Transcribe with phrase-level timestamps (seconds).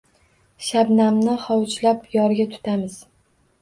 [0.67, 3.03] Shabnamni hovuchlab yorga tutamiz